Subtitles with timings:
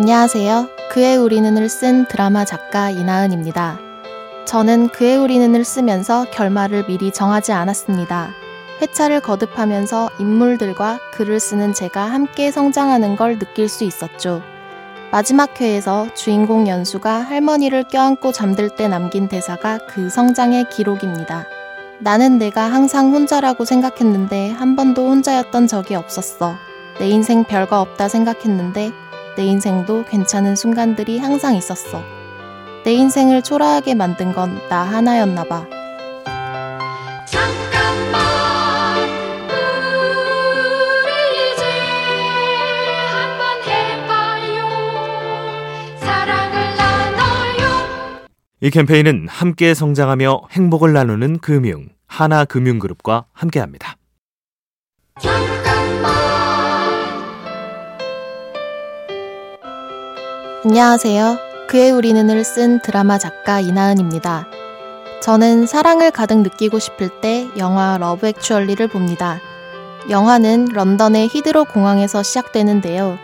[0.00, 0.68] 안녕하세요.
[0.92, 3.80] 그의 우리는을 쓴 드라마 작가 이나은입니다.
[4.44, 8.30] 저는 그의 우리는을 쓰면서 결말을 미리 정하지 않았습니다.
[8.80, 14.40] 회차를 거듭하면서 인물들과 글을 쓰는 제가 함께 성장하는 걸 느낄 수 있었죠.
[15.10, 21.44] 마지막 회에서 주인공 연수가 할머니를 껴안고 잠들 때 남긴 대사가 그 성장의 기록입니다.
[21.98, 26.54] 나는 내가 항상 혼자라고 생각했는데 한 번도 혼자였던 적이 없었어.
[27.00, 28.92] 내 인생 별거 없다 생각했는데
[29.38, 32.02] 내 인생도 괜찮은 순간들이 항상 있었어.
[32.84, 35.64] 내 인생을 초라하게 만든 건 나 하나였나 봐.
[37.24, 38.18] 잠깐만
[41.04, 41.12] 우리
[41.52, 41.62] 이제
[43.12, 44.58] 한번 해봐요
[46.00, 48.26] 사랑을 나눠요
[48.60, 53.94] 이 캠페인은 함께 성장하며 행복을 나누는 금융 하나금융그룹과 함께합니다.
[60.64, 61.38] 안녕하세요.
[61.68, 64.48] 그 해 우리는을 쓴 드라마 작가 이나은입니다.
[65.22, 69.40] 저는 사랑을 가득 느끼고 싶을 때 영화 러브 액츄얼리를 봅니다.
[70.10, 73.18] 영화는 런던의 히드로 공항에서 시작되는데요.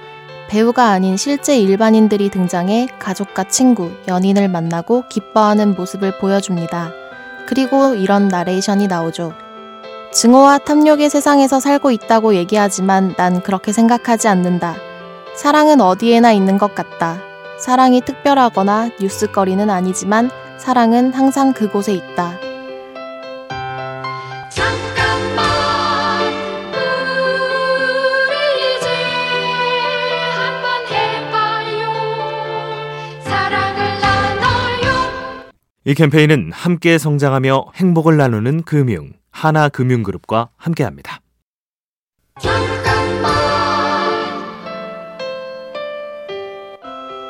[0.48, 6.92] 배우가 아닌 실제 일반인들이 등장해 가족과 친구, 연인을 만나고 기뻐하는 모습을 보여줍니다.
[7.48, 9.34] 그리고 이런 나레이션이 나오죠.
[10.12, 14.76] 증오와 탐욕의 세상에서 살고 있다고 얘기하지만 난 그렇게 생각하지 않는다.
[15.34, 17.18] 사랑은 어디에나 있는 것 같다.
[17.58, 22.38] 사랑이 특별하거나 뉴스거리는 아니지만 사랑은 항상 그곳에 있다.
[24.48, 26.32] 잠깐만
[28.28, 28.88] 우리 이제
[30.36, 31.92] 한번 해봐요
[33.22, 35.50] 사랑을 나눠요
[35.84, 41.13] 이 캠페인은 함께 성장하며 행복을 나누는 금융 하나금융그룹과 함께합니다.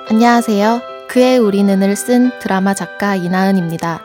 [0.06, 0.82] 안녕하세요.
[1.08, 4.02] 그의 우리는을 쓴 드라마 작가 이나은입니다.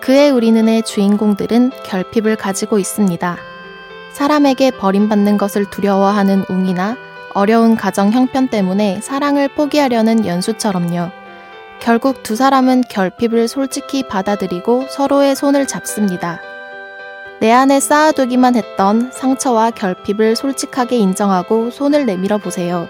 [0.00, 3.36] 그의 우리는의 주인공들은 결핍을 가지고 있습니다.
[4.12, 6.96] 사람에게 버림받는 것을 두려워하는 웅이나
[7.32, 11.10] 어려운 가정 형편 때문에 사랑을 포기하려는 연수처럼요.
[11.78, 16.40] 결국 두 사람은 결핍을 솔직히 받아들이고 서로의 손을 잡습니다.
[17.38, 22.88] 내 안에 쌓아두기만 했던 상처와 결핍을 솔직하게 인정하고 손을 내밀어 보세요.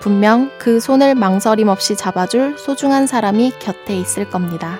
[0.00, 4.78] 분명 그 손을 망설임 없이 잡아줄 소중한 사람이 곁에 있을 겁니다.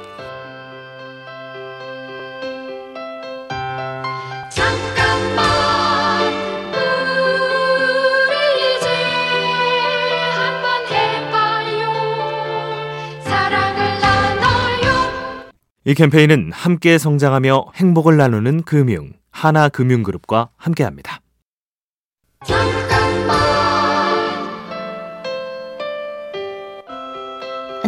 [15.85, 21.21] 이 캠페인은 함께 성장하며 행복을 나누는 금융 하나금융그룹과 함께합니다.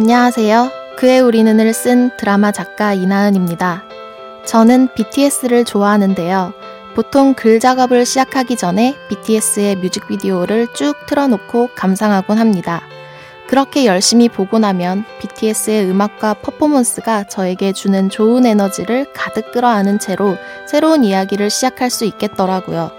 [0.03, 0.69] 안녕하세요.
[0.97, 3.85] 그의 우리는을 쓴 드라마 작가 이나은입니다.
[4.45, 6.51] 저는 BTS를 좋아하는데요.
[6.93, 12.81] 보통 글 작업을 시작하기 전에 BTS의 뮤직비디오를 쭉 틀어놓고 감상하곤 합니다.
[13.47, 20.35] 그렇게 열심히 보고 나면 BTS의 음악과 퍼포먼스가 저에게 주는 좋은 에너지를 가득 끌어안은 채로
[20.67, 22.91] 새로운 이야기를 시작할 수 있겠더라고요.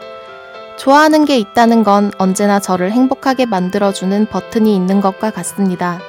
[0.78, 6.00] 좋아하는 게 있다는 건 언제나 저를 행복하게 만들어주는 버튼이 있는 것과 같습니다.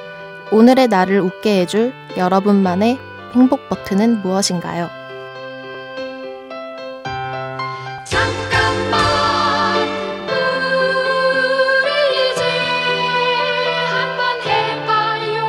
[0.52, 2.98] 오늘의 나를 웃게 해줄 여러분만의
[3.34, 4.88] 행복 버튼은 무엇인가요?
[8.04, 9.88] 잠깐만
[11.82, 11.90] 우리
[12.32, 12.42] 이제
[13.90, 15.48] 한번 해봐요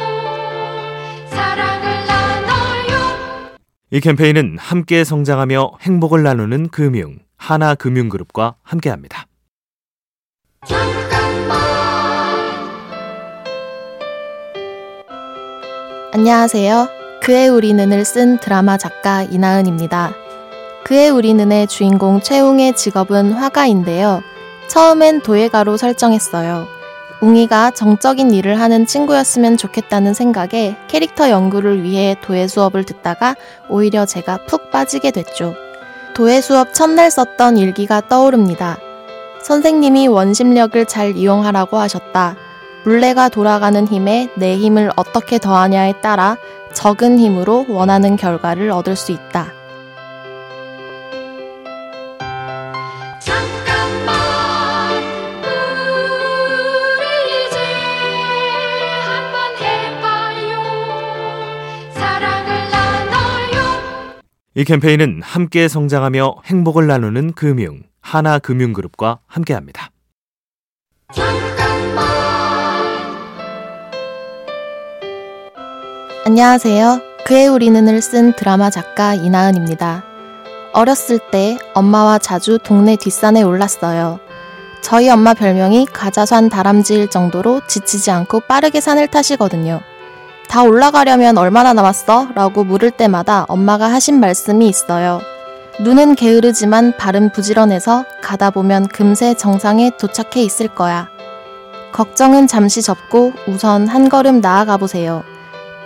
[1.29, 3.57] 사랑을 나눠요
[3.91, 9.27] 이 캠페인은 함께 성장하며 행복을 나누는 금융 하나금융그룹과 함께합니다.
[16.13, 16.87] 안녕하세요.
[17.21, 20.13] 그의 우리는을 쓴 드라마 작가 이나은입니다.
[20.85, 24.21] 그의 우리는의 주인공 최웅의 직업은 화가인데요.
[24.69, 26.65] 처음엔 도예가로 설정했어요.
[27.19, 33.35] 웅이가 정적인 일을 하는 친구였으면 좋겠다는 생각에 캐릭터 연구를 위해 도예 수업을 듣다가
[33.67, 35.55] 오히려 제가 푹 빠지게 됐죠.
[36.15, 38.77] 도예 수업 첫날 썼던 일기가 떠오릅니다.
[39.43, 42.37] 선생님이 원심력을 잘 이용하라고 하셨다.
[42.87, 46.37] 물레가 돌아가는 힘에 내 힘을 어떻게 더하냐에 따라
[46.71, 49.51] 적은 힘으로 원하는 결과를 얻을 수 있다.
[53.19, 55.03] 잠깐만
[56.95, 57.03] 우리
[57.45, 57.57] 이제
[59.03, 60.63] 한번 해봐요
[61.91, 64.21] 사랑을 나눠요
[64.55, 69.89] 이 캠페인은 함께 성장하며 행복을 나누는 금융 하나금융그룹과 함께합니다.
[76.27, 76.99] 안녕하세요.
[77.23, 80.03] 그의 우리는을 쓴 드라마 작가 이나은입니다.
[80.73, 84.19] 어렸을 때 엄마와 자주 동네 뒷산에 올랐어요.
[84.81, 89.79] 저희 엄마 별명이 가자산 다람쥐일 정도로 지치지 않고 빠르게 산을 타시거든요.
[90.49, 92.27] 다 올라가려면 얼마나 남았어?
[92.35, 95.21] 라고 물을 때마다 엄마가 하신 말씀이 있어요.
[95.79, 101.07] 눈은 게으르지만 발은 부지런해서 가다 보면 금세 정상에 도착해 있을 거야.
[101.93, 105.23] 걱정은 잠시 접고 우선 한 걸음 나아가 보세요.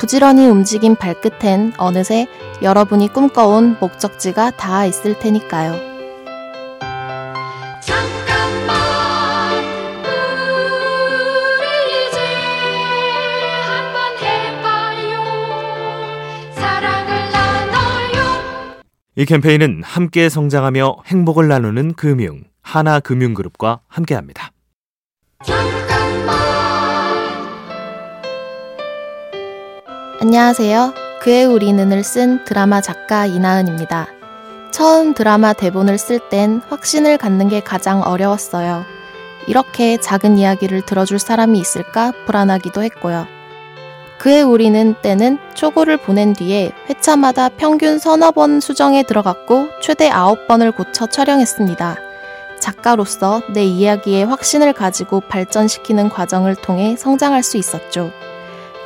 [0.01, 2.25] 부지런히 움직인 발끝엔 어느새
[2.63, 5.73] 여러분이 꿈꿔온 목적지가 닿아 있을 테니까요.
[7.79, 9.63] 잠깐만
[11.59, 12.17] 우리 이제
[13.67, 15.21] 한번 해봐요
[16.55, 18.81] 사랑을 나눠요
[19.15, 24.51] 이 캠페인은 함께 성장하며 행복을 나누는 금융 하나금융그룹과 함께합니다.
[30.21, 30.93] 안녕하세요.
[31.19, 34.05] 그의 우리는을 쓴 드라마 작가 이나은입니다.
[34.69, 38.85] 처음 드라마 대본을 쓸 땐 확신을 갖는 게 가장 어려웠어요.
[39.47, 43.25] 이렇게 작은 이야기를 들어줄 사람이 있을까 불안하기도 했고요.
[44.19, 50.71] 그의 우리는 때는 초고를 보낸 뒤에 회차마다 평균 서너 번 수정에 들어갔고 최대 아홉 번을
[50.71, 51.95] 고쳐 촬영했습니다.
[52.59, 58.11] 작가로서 내 이야기에 확신을 가지고 발전시키는 과정을 통해 성장할 수 있었죠.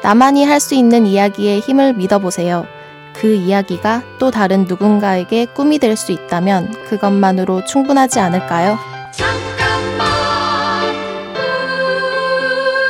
[0.04, 2.66] 나만이 할 수 있는 이야기에 힘을 믿어보세요.
[3.14, 8.78] 그 이야기가 또 다른 누군가에게 꿈이 될 수 있다면 그것만으로 충분하지 않을까요?
[9.14, 10.06] 잠깐만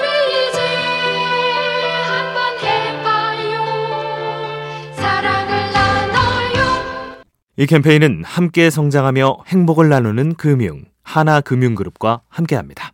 [0.01, 0.59] 우리 이제
[2.09, 3.63] 한번 해봐요
[4.95, 7.21] 사랑을 나눠요
[7.57, 12.91] 이 캠페인은 함께 성장하며 행복을 나누는 금융 하나금융그룹과 함께합니다.